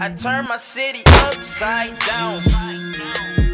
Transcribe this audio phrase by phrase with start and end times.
[0.00, 2.38] I turn my city upside down.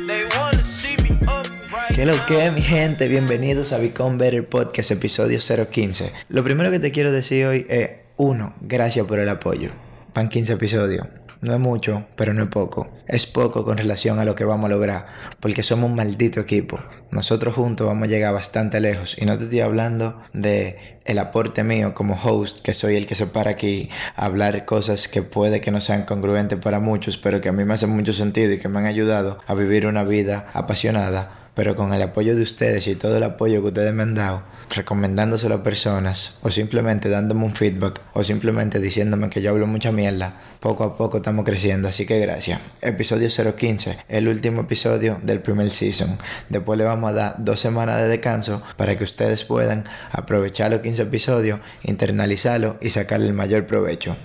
[0.06, 1.94] They wanna see me upright.
[1.94, 3.08] ¿Qué lo que, mi gente?
[3.08, 6.12] Bienvenidos a Become Better Podcast, episodio 015.
[6.28, 9.70] Lo primero que te quiero decir hoy es, uno, gracias por el apoyo.
[10.12, 11.06] Van 15 episodios.
[11.40, 12.90] No es mucho, pero no es poco.
[13.06, 15.06] Es poco con relación a lo que vamos a lograr,
[15.40, 16.80] porque somos un maldito equipo.
[17.10, 19.16] Nosotros juntos vamos a llegar bastante lejos.
[19.18, 23.14] Y no te estoy hablando de el aporte mío como host, que soy el que
[23.14, 27.40] se para aquí a hablar cosas que puede que no sean congruentes para muchos, pero
[27.40, 30.04] que a mí me hacen mucho sentido y que me han ayudado a vivir una
[30.04, 34.02] vida apasionada pero con el apoyo de ustedes y todo el apoyo que ustedes me
[34.02, 34.42] han dado,
[34.74, 39.92] recomendándoselo a personas, o simplemente dándome un feedback, o simplemente diciéndome que yo hablo mucha
[39.92, 42.60] mierda, poco a poco estamos creciendo, así que gracias.
[42.80, 46.18] Episodio 015, el último episodio del primer season.
[46.48, 50.80] Después le vamos a dar dos semanas de descanso para que ustedes puedan aprovechar los
[50.80, 54.16] 15 episodios, internalizarlo y sacarle el mayor provecho.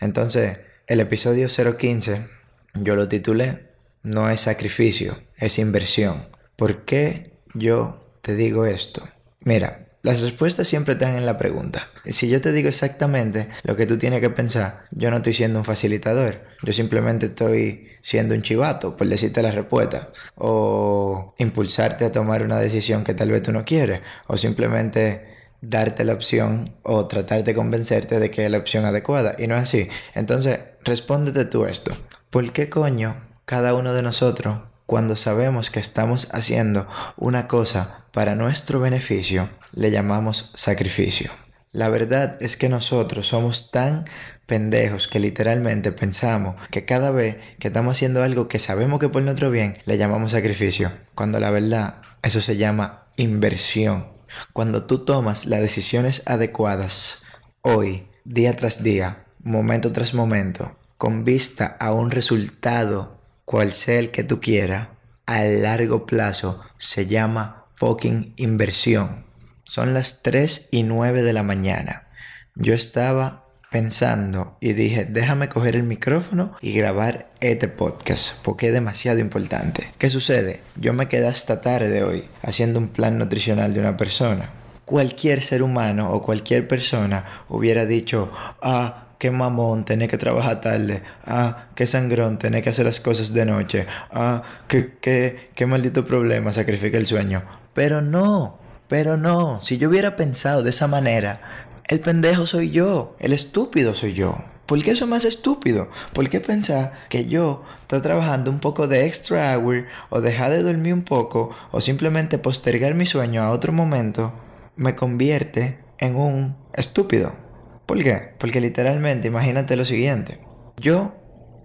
[0.00, 2.26] Entonces, el episodio 015,
[2.74, 3.68] yo lo titulé
[4.02, 6.37] No es sacrificio, es inversión.
[6.58, 9.08] ¿Por qué yo te digo esto?
[9.38, 11.86] Mira, las respuestas siempre están en la pregunta.
[12.04, 15.60] Si yo te digo exactamente lo que tú tienes que pensar, yo no estoy siendo
[15.60, 16.40] un facilitador.
[16.64, 20.08] Yo simplemente estoy siendo un chivato, por decirte la respuesta.
[20.34, 24.00] O impulsarte a tomar una decisión que tal vez tú no quieres.
[24.26, 25.28] O simplemente
[25.60, 29.36] darte la opción o tratar de convencerte de que es la opción adecuada.
[29.38, 29.88] Y no es así.
[30.12, 31.92] Entonces, respóndete tú esto.
[32.30, 38.34] ¿Por qué coño cada uno de nosotros cuando sabemos que estamos haciendo una cosa para
[38.34, 41.30] nuestro beneficio, le llamamos sacrificio.
[41.72, 44.06] La verdad es que nosotros somos tan
[44.46, 49.20] pendejos que literalmente pensamos que cada vez que estamos haciendo algo que sabemos que por
[49.20, 54.08] nuestro bien, le llamamos sacrificio, cuando la verdad eso se llama inversión.
[54.54, 57.24] Cuando tú tomas las decisiones adecuadas
[57.60, 63.17] hoy, día tras día, momento tras momento, con vista a un resultado
[63.48, 64.88] cual sea el que tú quieras,
[65.24, 69.24] a largo plazo se llama fucking inversión.
[69.64, 72.08] Son las 3 y 9 de la mañana.
[72.56, 78.74] Yo estaba pensando y dije, déjame coger el micrófono y grabar este podcast porque es
[78.74, 79.94] demasiado importante.
[79.96, 80.60] ¿Qué sucede?
[80.76, 84.50] Yo me quedé hasta tarde hoy haciendo un plan nutricional de una persona.
[84.84, 88.30] Cualquier ser humano o cualquier persona hubiera dicho,
[88.60, 91.02] ah, qué mamón, tener que trabajar tarde.
[91.24, 93.86] Ah, qué sangrón, tener que hacer las cosas de noche.
[94.10, 97.42] Ah, qué, qué, qué maldito problema, sacrifica el sueño.
[97.74, 98.58] Pero no,
[98.88, 99.60] pero no.
[99.60, 101.40] Si yo hubiera pensado de esa manera,
[101.88, 104.38] el pendejo soy yo, el estúpido soy yo.
[104.66, 105.88] ¿Por qué eso es más estúpido?
[106.12, 110.62] ¿Por qué pensar que yo estoy trabajando un poco de extra hour o dejar de
[110.62, 114.34] dormir un poco o simplemente postergar mi sueño a otro momento
[114.76, 117.47] me convierte en un estúpido?
[117.88, 118.34] ¿Por qué?
[118.36, 120.40] Porque literalmente, imagínate lo siguiente.
[120.76, 121.14] Yo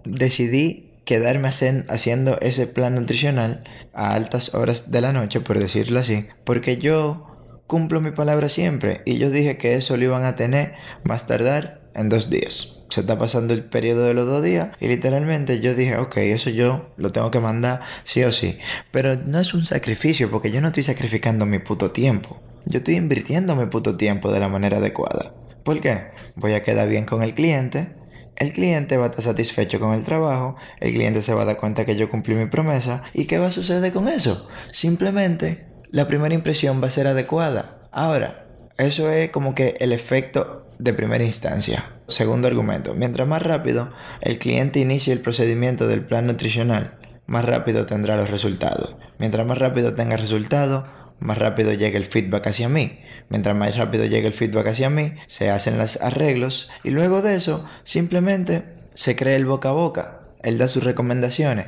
[0.05, 6.27] decidí quedarme haciendo ese plan nutricional a altas horas de la noche, por decirlo así,
[6.45, 7.27] porque yo
[7.67, 11.81] cumplo mi palabra siempre y yo dije que eso lo iban a tener más tardar
[11.93, 12.85] en dos días.
[12.87, 16.49] Se está pasando el periodo de los dos días y literalmente yo dije, ok, eso
[16.49, 18.59] yo lo tengo que mandar sí o sí.
[18.91, 22.39] Pero no es un sacrificio porque yo no estoy sacrificando mi puto tiempo.
[22.63, 25.33] Yo estoy invirtiendo mi puto tiempo de la manera adecuada.
[25.63, 26.11] ¿Por qué?
[26.35, 27.93] Voy a quedar bien con el cliente,
[28.35, 31.57] el cliente va a estar satisfecho con el trabajo, el cliente se va a dar
[31.57, 34.47] cuenta que yo cumplí mi promesa y ¿qué va a suceder con eso?
[34.71, 37.87] Simplemente la primera impresión va a ser adecuada.
[37.91, 38.47] Ahora,
[38.77, 41.93] eso es como que el efecto de primera instancia.
[42.07, 43.91] Segundo argumento, mientras más rápido
[44.21, 48.97] el cliente inicie el procedimiento del plan nutricional, más rápido tendrá los resultados.
[49.19, 50.85] Mientras más rápido tenga resultados,
[51.19, 52.99] más rápido llega el feedback hacia mí.
[53.33, 57.35] Mientras más rápido llegue el feedback hacia mí, se hacen los arreglos y luego de
[57.35, 60.19] eso simplemente se crea el boca a boca.
[60.43, 61.65] Él da sus recomendaciones.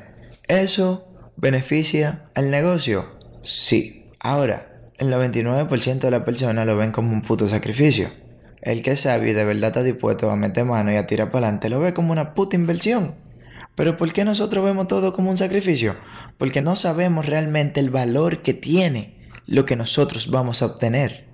[0.48, 3.18] ¿Eso beneficia al negocio?
[3.42, 4.12] Sí.
[4.20, 8.12] Ahora, el 99% de la persona lo ven como un puto sacrificio.
[8.62, 11.32] El que es sabio y de verdad está dispuesto a meter mano y a tirar
[11.32, 13.16] para adelante lo ve como una puta inversión.
[13.74, 15.96] Pero ¿por qué nosotros vemos todo como un sacrificio?
[16.38, 19.16] Porque no sabemos realmente el valor que tiene
[19.48, 21.25] lo que nosotros vamos a obtener.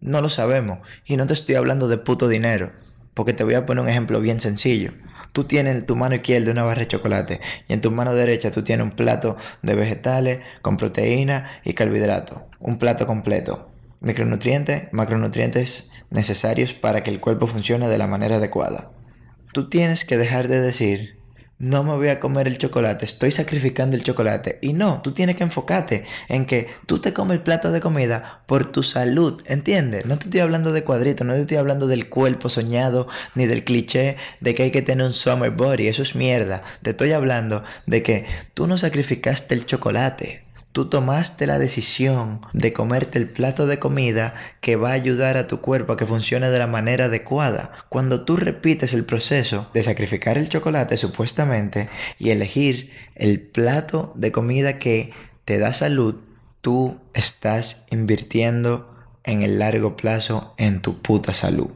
[0.00, 0.78] No lo sabemos.
[1.04, 2.72] Y no te estoy hablando de puto dinero.
[3.14, 4.92] Porque te voy a poner un ejemplo bien sencillo.
[5.32, 8.50] Tú tienes en tu mano izquierda una barra de chocolate y en tu mano derecha
[8.50, 12.42] tú tienes un plato de vegetales con proteína y carbohidratos.
[12.58, 13.70] Un plato completo.
[14.00, 18.92] Micronutrientes, macronutrientes necesarios para que el cuerpo funcione de la manera adecuada.
[19.52, 21.17] Tú tienes que dejar de decir
[21.58, 24.58] no me voy a comer el chocolate, estoy sacrificando el chocolate.
[24.62, 28.42] Y no, tú tienes que enfocarte en que tú te comes el plato de comida
[28.46, 30.06] por tu salud, ¿entiendes?
[30.06, 33.64] No te estoy hablando de cuadritos, no te estoy hablando del cuerpo soñado, ni del
[33.64, 36.62] cliché de que hay que tener un summer body, eso es mierda.
[36.82, 40.47] Te estoy hablando de que tú no sacrificaste el chocolate,
[40.78, 45.48] tú tomaste la decisión de comerte el plato de comida que va a ayudar a
[45.48, 47.72] tu cuerpo a que funcione de la manera adecuada.
[47.88, 51.88] Cuando tú repites el proceso de sacrificar el chocolate supuestamente
[52.20, 55.10] y elegir el plato de comida que
[55.44, 56.20] te da salud,
[56.60, 58.94] tú estás invirtiendo
[59.24, 61.72] en el largo plazo en tu puta salud.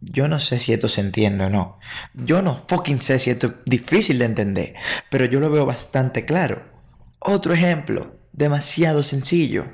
[0.00, 1.80] Yo no sé si esto se entiende o no.
[2.14, 4.74] Yo no fucking sé si esto es difícil de entender,
[5.10, 6.76] pero yo lo veo bastante claro.
[7.18, 9.64] Otro ejemplo, demasiado sencillo.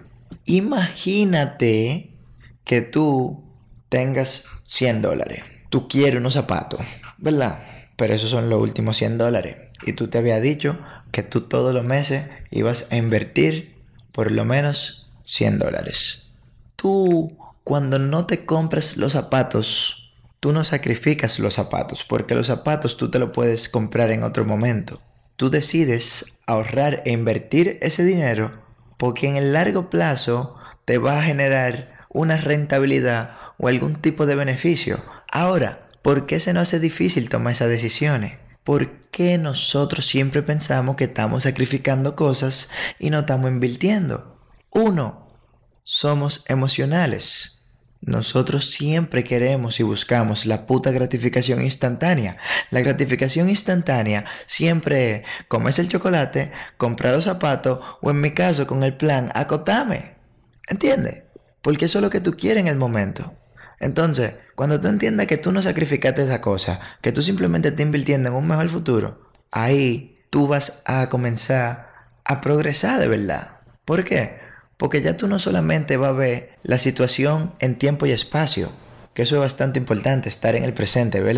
[0.45, 2.17] Imagínate
[2.65, 3.45] que tú
[3.89, 5.43] tengas 100 dólares.
[5.69, 6.81] Tú quieres unos zapatos,
[7.19, 7.63] ¿verdad?
[7.97, 9.57] Pero esos son los últimos 100 dólares.
[9.85, 10.79] Y tú te había dicho
[11.11, 13.83] que tú todos los meses ibas a invertir
[14.13, 16.31] por lo menos 100 dólares.
[16.77, 22.97] Tú, cuando no te compras los zapatos, tú no sacrificas los zapatos, porque los zapatos
[22.97, 25.01] tú te los puedes comprar en otro momento
[25.43, 28.63] tú decides ahorrar e invertir ese dinero
[28.97, 30.55] porque en el largo plazo
[30.85, 35.05] te va a generar una rentabilidad o algún tipo de beneficio.
[35.29, 38.39] Ahora, ¿por qué se nos hace difícil tomar esas decisiones?
[38.63, 44.39] ¿Por qué nosotros siempre pensamos que estamos sacrificando cosas y no estamos invirtiendo?
[44.71, 45.27] Uno,
[45.83, 47.62] somos emocionales.
[48.03, 52.37] Nosotros siempre queremos y buscamos la puta gratificación instantánea.
[52.71, 58.83] La gratificación instantánea siempre comes el chocolate, comprar los zapatos o en mi caso con
[58.83, 60.17] el plan acotame.
[60.67, 61.23] ¿Entiendes?
[61.63, 63.35] Porque eso es lo que tú quieres en el momento.
[63.79, 68.31] Entonces, cuando tú entiendas que tú no sacrificaste esa cosa, que tú simplemente estás invirtiendo
[68.31, 71.93] en un mejor futuro, ahí tú vas a comenzar
[72.25, 73.61] a progresar de verdad.
[73.85, 74.41] ¿Por qué?
[74.83, 78.73] Porque ya tú no solamente vas a ver la situación en tiempo y espacio,
[79.15, 81.37] que eso es bastante importante, estar en el presente, ver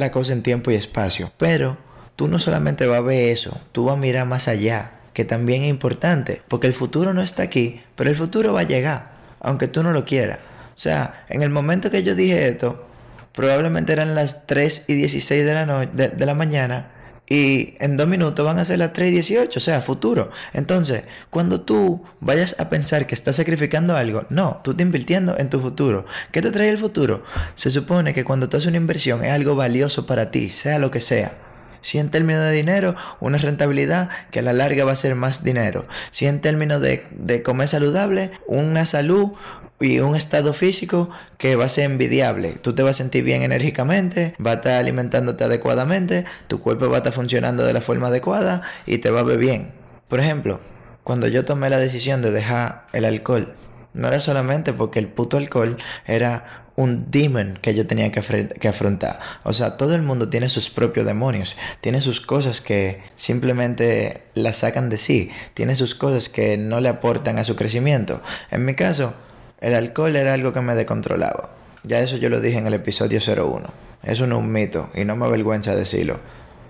[0.00, 1.78] la, cosa en tiempo y espacio, pero
[2.16, 5.62] tú no solamente vas a ver eso, tú vas a mirar más allá, que también
[5.62, 9.68] es importante, porque el futuro no está aquí, pero el futuro va a llegar, aunque
[9.68, 10.40] tú no lo quieras.
[10.74, 12.88] O sea, en el momento que yo dije esto,
[13.32, 16.90] probablemente eran las 3 y 16 de la, de la mañana,
[17.30, 20.32] y en dos minutos van a ser las 3 y 18, o sea, futuro.
[20.52, 25.48] Entonces, cuando tú vayas a pensar que estás sacrificando algo, no, tú estás invirtiendo en
[25.48, 26.06] tu futuro.
[26.32, 27.22] ¿Qué te trae el futuro?
[27.54, 30.90] Se supone que cuando tú haces una inversión es algo valioso para ti, sea lo
[30.90, 31.49] que sea.
[31.82, 35.44] Si en términos de dinero, una rentabilidad que a la larga va a ser más
[35.44, 35.84] dinero.
[36.10, 39.32] Si en términos de, de comer saludable, una salud
[39.80, 42.52] y un estado físico que va a ser envidiable.
[42.60, 46.96] Tú te vas a sentir bien enérgicamente, va a estar alimentándote adecuadamente, tu cuerpo va
[46.96, 49.72] a estar funcionando de la forma adecuada y te va a ver bien.
[50.08, 50.60] Por ejemplo,
[51.02, 53.54] cuando yo tomé la decisión de dejar el alcohol,
[53.94, 58.68] no era solamente porque el puto alcohol era un demon que yo tenía que, que,
[58.68, 59.20] afrontar.
[59.42, 64.58] O sea, todo el mundo tiene sus propios demonios, tiene sus cosas que simplemente las
[64.58, 68.22] sacan de sí, tiene sus cosas que no le aportan a su crecimiento.
[68.50, 69.14] En mi caso,
[69.60, 71.50] el alcohol era algo que me descontrolaba.
[71.82, 73.68] Ya eso yo lo dije en el episodio 01.
[74.02, 76.20] Eso no es un mito y no me avergüenza decirlo.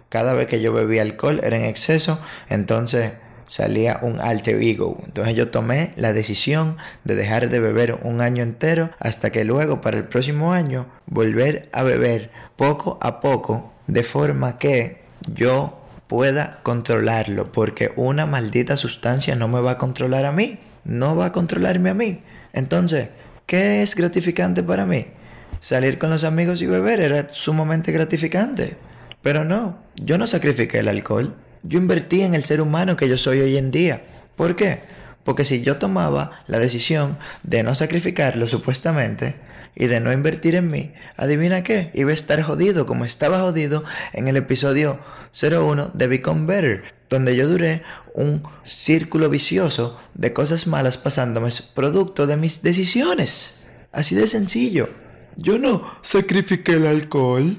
[0.09, 2.19] Cada vez que yo bebía alcohol era en exceso,
[2.49, 3.13] entonces
[3.51, 4.97] salía un alter ego.
[5.05, 9.81] Entonces yo tomé la decisión de dejar de beber un año entero hasta que luego
[9.81, 15.03] para el próximo año volver a beber poco a poco de forma que
[15.35, 21.17] yo pueda controlarlo porque una maldita sustancia no me va a controlar a mí, no
[21.17, 22.23] va a controlarme a mí.
[22.53, 23.09] Entonces,
[23.47, 25.07] ¿qué es gratificante para mí?
[25.59, 28.77] Salir con los amigos y beber era sumamente gratificante.
[29.23, 31.35] Pero no, yo no sacrifiqué el alcohol.
[31.63, 34.05] Yo invertí en el ser humano que yo soy hoy en día.
[34.37, 34.81] ¿Por qué?
[35.25, 39.37] Porque si yo tomaba la decisión de no sacrificarlo supuestamente
[39.77, 43.85] y de no invertir en mí, adivina qué, iba a estar jodido como estaba jodido
[44.13, 44.99] en el episodio
[45.39, 47.83] 01 de Become Better, donde yo duré
[48.15, 53.61] un círculo vicioso de cosas malas pasándome producto de mis decisiones.
[53.93, 54.89] Así de sencillo.
[55.37, 57.59] Yo no sacrifiqué el alcohol.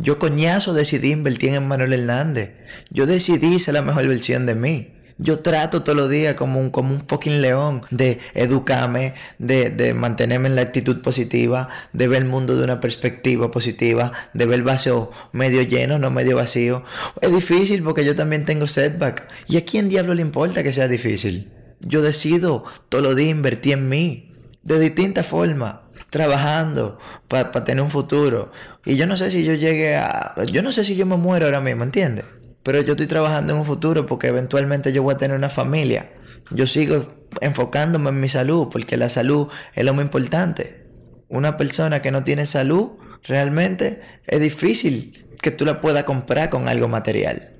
[0.00, 2.50] Yo coñazo decidí invertir en Manuel Hernández.
[2.90, 4.94] Yo decidí ser la mejor versión de mí.
[5.18, 9.94] Yo trato todos los días como un, como un fucking león de educarme, de, de
[9.94, 14.60] mantenerme en la actitud positiva, de ver el mundo de una perspectiva positiva, de ver
[14.60, 16.84] el vaso medio lleno, no medio vacío.
[17.20, 19.26] Es difícil porque yo también tengo setback.
[19.48, 21.50] ¿Y a quién diablo le importa que sea difícil?
[21.80, 26.98] Yo decido todos los días invertir en mí, de distintas formas trabajando
[27.28, 28.52] para tener un futuro.
[28.84, 30.34] Y yo no sé si yo llegue a...
[30.46, 32.24] Yo no sé si yo me muero ahora mismo, ¿entiendes?
[32.68, 36.12] pero yo estoy trabajando en un futuro porque eventualmente yo voy a tener una familia.
[36.50, 37.02] Yo sigo
[37.40, 40.84] enfocándome en mi salud porque la salud es lo más importante.
[41.28, 42.90] Una persona que no tiene salud
[43.24, 47.54] realmente es difícil que tú la puedas comprar con algo material.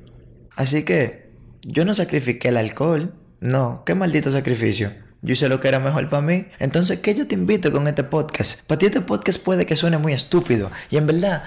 [0.57, 1.31] Así que
[1.63, 3.15] yo no sacrifiqué el alcohol.
[3.41, 4.93] No, qué maldito sacrificio.
[5.21, 6.47] Yo hice lo que era mejor para mí.
[6.61, 8.61] Entonces, ¿qué yo te invito con este podcast?
[8.63, 10.71] Para ti este podcast puede que suene muy estúpido.
[10.91, 11.43] Y en verdad,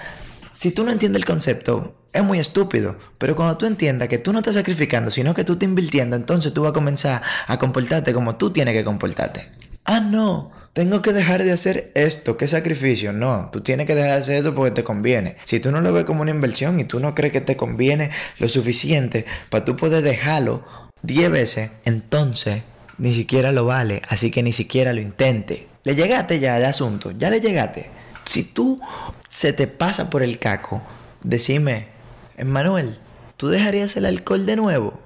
[0.52, 2.98] si tú no entiendes el concepto, es muy estúpido.
[3.16, 6.52] Pero cuando tú entiendas que tú no estás sacrificando, sino que tú estás invirtiendo, entonces
[6.52, 9.48] tú vas a comenzar a comportarte como tú tienes que comportarte.
[9.84, 10.52] Ah, no.
[10.74, 13.12] Tengo que dejar de hacer esto, qué sacrificio.
[13.14, 15.36] No, tú tienes que dejar de hacer esto porque te conviene.
[15.44, 18.10] Si tú no lo ves como una inversión y tú no crees que te conviene
[18.38, 20.62] lo suficiente para tú poder dejarlo
[21.02, 22.62] 10 veces, entonces
[22.98, 24.02] ni siquiera lo vale.
[24.08, 25.68] Así que ni siquiera lo intente.
[25.84, 27.90] Le llegaste ya al asunto, ya le llegaste.
[28.24, 28.80] Si tú
[29.28, 30.82] se te pasa por el caco,
[31.24, 31.86] decime,
[32.36, 32.98] Emmanuel,
[33.36, 35.00] ¿tú dejarías el alcohol de nuevo?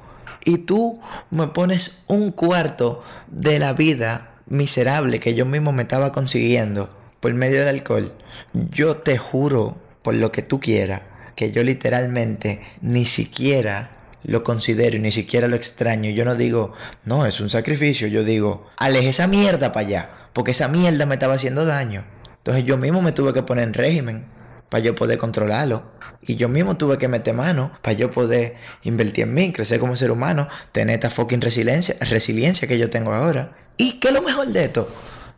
[0.45, 1.01] Y tú
[1.31, 6.91] me pones un cuarto de la vida miserable que yo mismo me estaba consiguiendo
[7.21, 8.13] por medio del alcohol,
[8.53, 11.03] yo te juro, por lo que tú quieras,
[11.35, 13.91] que yo literalmente ni siquiera
[14.25, 16.11] lo considero y ni siquiera lo extraño.
[16.11, 16.73] Yo no digo,
[17.05, 18.09] no, es un sacrificio.
[18.09, 22.05] Yo digo, aleje esa mierda para allá, porque esa mierda me estaba haciendo daño.
[22.39, 24.27] Entonces yo mismo me tuve que poner en régimen
[24.69, 25.85] para yo poder controlarlo.
[26.23, 29.97] Y yo mismo tuve que meter mano para yo poder invertir en mí, crecer como
[29.97, 33.57] ser humano, tener esta fucking resiliencia, resiliencia que yo tengo ahora.
[33.77, 34.89] ¿Y qué es lo mejor de esto?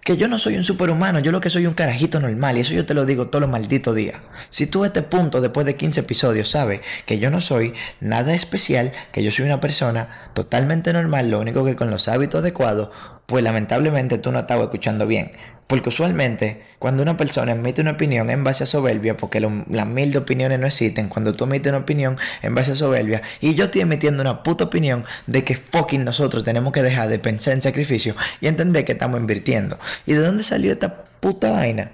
[0.09, 2.73] Que yo no soy un superhumano, yo lo que soy un carajito normal y eso
[2.73, 4.17] yo te lo digo todos los malditos días.
[4.49, 8.33] Si tú a este punto, después de 15 episodios, sabes que yo no soy nada
[8.33, 12.88] especial, que yo soy una persona totalmente normal, lo único que con los hábitos adecuados,
[13.28, 15.32] pues lamentablemente tú no estabas escuchando bien.
[15.66, 20.12] Porque usualmente, cuando una persona emite una opinión en base a soberbia, porque las mil
[20.12, 23.66] de opiniones no existen, cuando tú emites una opinión en base a soberbia, y yo
[23.66, 27.61] estoy emitiendo una puta opinión de que fucking nosotros tenemos que dejar de pensar en
[27.61, 29.78] sacrificio y entender que estamos invirtiendo.
[30.06, 31.92] ¿Y de dónde salió esta puta vaina?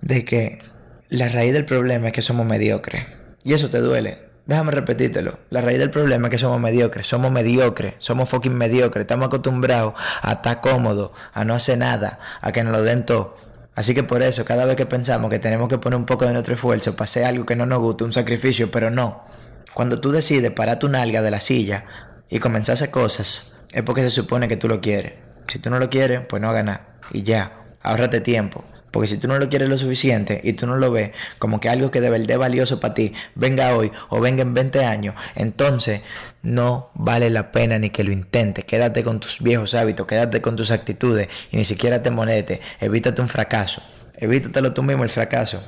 [0.00, 0.60] De que
[1.10, 3.04] la raíz del problema es que somos mediocres.
[3.44, 4.25] Y eso te duele.
[4.46, 5.40] Déjame repetírtelo.
[5.50, 7.06] La raíz del problema es que somos mediocres.
[7.06, 7.94] Somos mediocres.
[7.98, 9.02] Somos fucking mediocres.
[9.02, 13.36] Estamos acostumbrados a estar cómodos, a no hacer nada, a que nos lo den todo.
[13.74, 16.32] Así que por eso, cada vez que pensamos que tenemos que poner un poco de
[16.32, 19.24] nuestro esfuerzo para hacer algo que no nos gusta, un sacrificio, pero no.
[19.74, 21.84] Cuando tú decides parar tu nalga de la silla
[22.30, 25.14] y comenzar a hacer cosas, es porque se supone que tú lo quieres.
[25.48, 26.86] Si tú no lo quieres, pues no nada.
[27.12, 28.64] Y ya, ahórrate tiempo.
[28.96, 31.68] Porque si tú no lo quieres lo suficiente y tú no lo ves como que
[31.68, 35.14] algo que de verdad es valioso para ti, venga hoy o venga en 20 años,
[35.34, 36.00] entonces
[36.40, 38.64] no vale la pena ni que lo intentes.
[38.64, 42.60] Quédate con tus viejos hábitos, quédate con tus actitudes y ni siquiera te monetes.
[42.80, 43.82] Evítate un fracaso.
[44.14, 45.62] Evítatelo tú mismo el fracaso.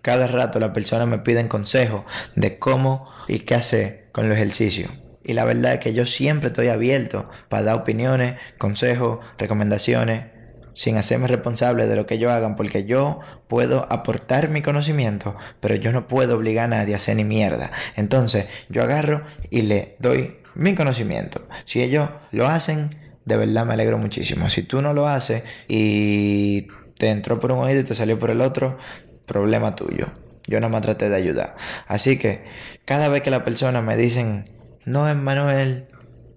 [0.00, 2.02] Cada rato las personas me piden consejos
[2.34, 4.90] de cómo y qué hacer con los ejercicios.
[5.22, 10.31] Y la verdad es que yo siempre estoy abierto para dar opiniones, consejos, recomendaciones
[10.74, 15.74] sin hacerme responsable de lo que ellos hagan, porque yo puedo aportar mi conocimiento, pero
[15.74, 17.70] yo no puedo obligar a nadie a hacer ni mierda.
[17.96, 21.46] Entonces, yo agarro y le doy mi conocimiento.
[21.64, 24.50] Si ellos lo hacen, de verdad me alegro muchísimo.
[24.50, 28.30] Si tú no lo haces y te entró por un oído y te salió por
[28.30, 28.78] el otro,
[29.26, 30.06] problema tuyo.
[30.46, 31.56] Yo no me traté de ayudar.
[31.86, 32.44] Así que
[32.84, 34.50] cada vez que la persona me dicen,
[34.84, 35.86] no, Emmanuel,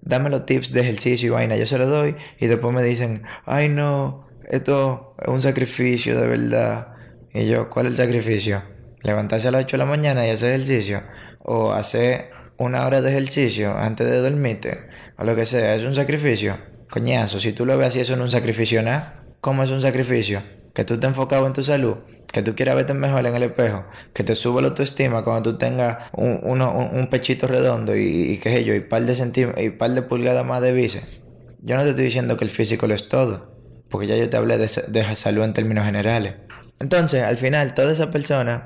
[0.02, 3.24] dame los tips de ejercicio y vaina, yo se los doy y después me dicen,
[3.46, 6.96] ay no, esto es un sacrificio de verdad.
[7.34, 8.64] Y yo, ¿cuál es el sacrificio?
[9.02, 11.04] Levantarse a las 8 de la mañana y hacer ejercicio.
[11.40, 14.88] O hacer una hora de ejercicio antes de dormirte.
[15.18, 15.76] O lo que sea.
[15.76, 16.58] ¿Es un sacrificio?
[16.90, 19.24] Coñazo, si tú lo ves así, eso no es un sacrificio nada.
[19.42, 20.44] ¿Cómo es un sacrificio?
[20.74, 21.98] Que tú te enfocado en tu salud.
[22.32, 23.86] Que tú quieras verte mejor en el espejo.
[24.14, 28.50] Que te suba la autoestima cuando tú tengas un, un, pechito redondo y, y qué
[28.50, 31.24] sé yo, y par de, y par de pulgadas más de bíceps.
[31.62, 33.55] Yo no te estoy diciendo que el físico lo es todo
[33.90, 36.36] porque ya yo te hablé de, de salud en términos generales.
[36.80, 38.64] Entonces, al final, todas esas personas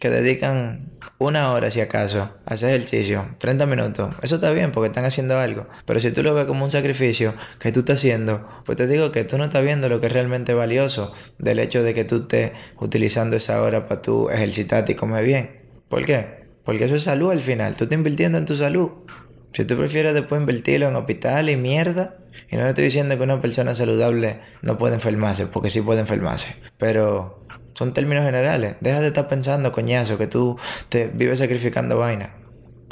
[0.00, 4.88] que dedican una hora, si acaso, a hacer ejercicio, 30 minutos, eso está bien porque
[4.88, 5.66] están haciendo algo.
[5.86, 9.12] Pero si tú lo ves como un sacrificio que tú estás haciendo, pues te digo
[9.12, 12.16] que tú no estás viendo lo que es realmente valioso del hecho de que tú
[12.16, 15.62] estés utilizando esa hora para tú ejercitarte y comer bien.
[15.88, 16.44] ¿Por qué?
[16.64, 17.76] Porque eso es salud al final.
[17.76, 18.90] Tú estás invirtiendo en tu salud.
[19.52, 22.16] Si tú prefieres después invertirlo en hospital y mierda,
[22.50, 26.56] y no estoy diciendo que una persona saludable no puede enfermarse, porque sí puede enfermarse,
[26.78, 28.76] pero son términos generales.
[28.80, 32.34] Deja de estar pensando, coñazo, que tú te vives sacrificando vaina.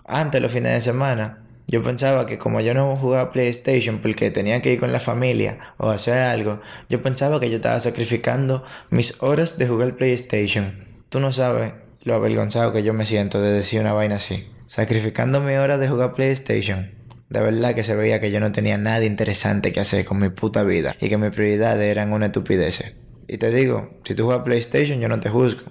[0.05, 4.61] Antes, los fines de semana, yo pensaba que como yo no jugaba PlayStation porque tenía
[4.61, 9.23] que ir con la familia o hacer algo, yo pensaba que yo estaba sacrificando mis
[9.23, 10.85] horas de jugar PlayStation.
[11.09, 14.49] Tú no sabes lo avergonzado que yo me siento de decir una vaina así.
[14.67, 16.91] sacrificando mi hora de jugar PlayStation.
[17.33, 20.29] De verdad que se veía que yo no tenía nada interesante que hacer con mi
[20.29, 22.95] puta vida y que mis prioridades eran una estupidez.
[23.27, 25.63] Y te digo, si tú juegas PlayStation yo no te juzgo.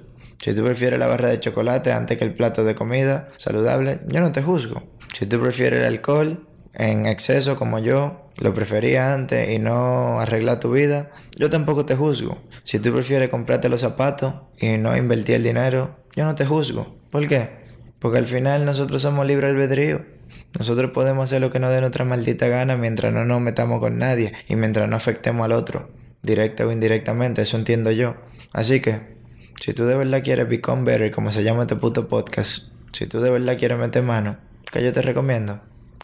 [0.41, 4.21] Si tú prefieres la barra de chocolate antes que el plato de comida saludable, yo
[4.21, 4.81] no te juzgo.
[5.13, 10.59] Si tú prefieres el alcohol en exceso como yo, lo prefería antes y no arreglar
[10.59, 12.41] tu vida, yo tampoco te juzgo.
[12.63, 16.97] Si tú prefieres comprarte los zapatos y no invertir el dinero, yo no te juzgo.
[17.11, 17.49] ¿Por qué?
[17.99, 20.20] Porque al final nosotros somos libre albedrío.
[20.57, 23.97] Nosotros podemos hacer lo que nos dé nuestra maldita gana mientras no nos metamos con
[23.97, 25.89] nadie y mientras no afectemos al otro,
[26.21, 28.15] directa o indirectamente, eso entiendo yo.
[28.53, 29.17] Así que,
[29.59, 33.21] si tú de verdad quieres become better, como se llama este puto podcast, si tú
[33.21, 34.37] de verdad quieres meter mano,
[34.71, 35.61] que yo te recomiendo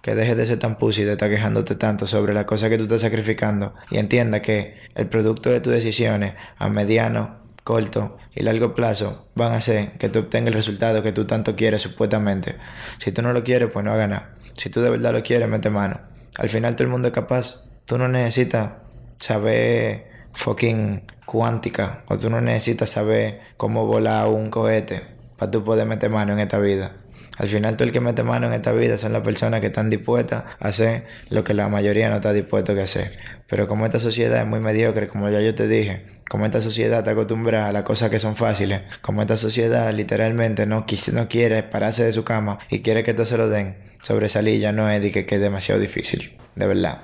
[0.08, 2.84] que dejes de ser tan pussy de estar quejándote tanto sobre las cosas que tú
[2.84, 8.74] estás sacrificando y entienda que el producto de tus decisiones a mediano, corto y largo
[8.74, 12.56] plazo van a hacer que tú obtengas el resultado que tú tanto quieres supuestamente.
[12.98, 14.36] Si tú no lo quieres, pues no hagas nada.
[14.54, 16.00] Si tú de verdad lo quieres, mete mano.
[16.38, 17.68] Al final todo el mundo es capaz.
[17.84, 18.72] Tú no necesitas
[19.18, 25.04] saber fucking cuántica o tú no necesitas saber cómo volar un cohete
[25.36, 26.94] para tú poder meter mano en esta vida.
[27.38, 29.90] Al final todo el que mete mano en esta vida son las personas que están
[29.90, 33.18] dispuestas a hacer lo que la mayoría no está dispuesto a hacer.
[33.48, 37.00] Pero como esta sociedad es muy mediocre, como ya yo te dije, como esta sociedad
[37.00, 41.64] está acostumbrada a las cosas que son fáciles, como esta sociedad literalmente no, no quiere
[41.64, 45.02] pararse de su cama y quiere que todo se lo den, sobresalir ya no es
[45.02, 47.02] de que, que es demasiado difícil, de verdad.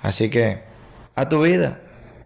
[0.00, 0.60] Así que,
[1.14, 1.80] a tu vida.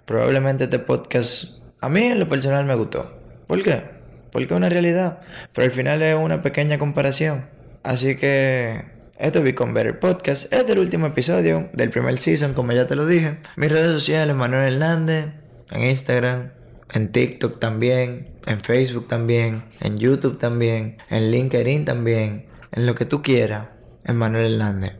[0.04, 3.18] Probablemente este podcast a mí en lo personal me gustó.
[3.46, 3.95] ¿Por qué?
[4.36, 5.20] Porque es una realidad.
[5.54, 7.46] Pero al final es una pequeña comparación.
[7.82, 8.84] Así que
[9.18, 10.52] esto es Become Better Podcast.
[10.52, 13.38] Este es el último episodio del primer season, como ya te lo dije.
[13.56, 15.28] Mis redes sociales, Manuel Hernández,
[15.70, 16.50] en Instagram,
[16.92, 23.06] en TikTok también, en Facebook también, en YouTube también, en LinkedIn también, en lo que
[23.06, 23.68] tú quieras,
[24.04, 24.96] en Manuel Hernández.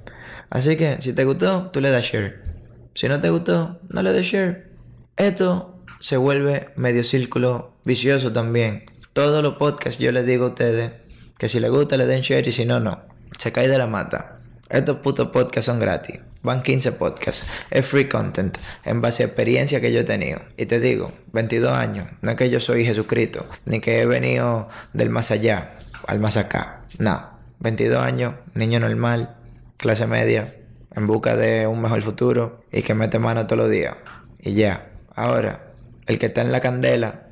[0.49, 2.43] Así que si te gustó, tú le das share.
[2.95, 4.71] Si no te gustó, no le des share.
[5.19, 8.87] Esto se vuelve medio círculo vicioso también.
[9.17, 10.93] Todos los podcasts yo les digo a ustedes
[11.39, 13.01] que si les gusta le den share y si no, no.
[13.39, 14.41] Se cae de la mata.
[14.69, 16.21] Estos putos podcasts son gratis.
[16.43, 17.47] Van 15 podcasts.
[17.71, 20.43] Es free content en base a experiencia que yo he tenido.
[20.59, 22.09] Y te digo, 22 años.
[22.21, 26.37] No es que yo soy Jesucristo, ni que he venido del más allá al más
[26.37, 26.83] acá.
[26.99, 27.39] No.
[27.61, 29.35] 22 años, niño normal,
[29.79, 30.55] clase media,
[30.95, 33.97] en busca de un mejor futuro y que mete mano todos los días.
[34.41, 34.91] Y ya.
[35.15, 35.73] Ahora,
[36.07, 37.25] el que está en la candela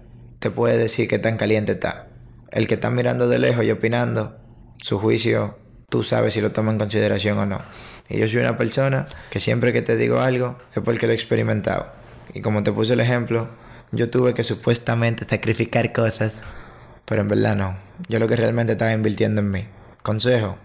[0.44, 2.08] te puede decir que tan caliente está.
[2.50, 4.36] El que está mirando de lejos y opinando,
[4.76, 5.56] su juicio,
[5.88, 7.62] tú sabes si lo toma en consideración o no.
[8.10, 11.14] Y yo soy una persona que siempre que te digo algo es porque lo he
[11.14, 11.90] experimentado.
[12.34, 13.48] Y como te puse el ejemplo,
[13.90, 16.32] yo tuve que supuestamente sacrificar cosas,
[17.06, 17.78] pero en verdad no.
[18.10, 19.66] Yo lo que realmente estaba invirtiendo en mí.
[20.02, 20.58] Consejo,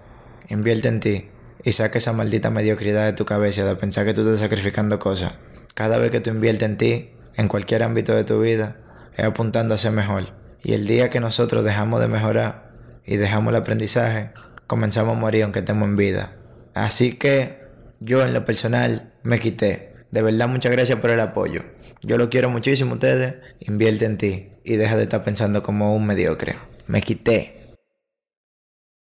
[0.49, 1.27] invierte en ti
[1.63, 5.35] y saca esa maldita mediocridad de tu cabeza de pensar que tú estás sacrificando cosas.
[5.73, 8.75] Cada vez que tú inviertes en ti, en cualquier ámbito de tu vida,
[9.17, 10.33] apuntando a ser mejor.
[10.63, 12.71] Y el día que nosotros dejamos de mejorar
[13.05, 14.31] y dejamos el aprendizaje,
[14.67, 16.33] comenzamos a morir aunque estemos en vida.
[16.73, 17.59] Así que
[17.99, 19.93] yo en lo personal me quité.
[20.11, 21.63] De verdad muchas gracias por el apoyo.
[22.01, 23.35] Yo lo quiero muchísimo ustedes.
[23.59, 26.57] Invierte en ti y deja de estar pensando como un mediocre.
[26.87, 27.58] Me quité.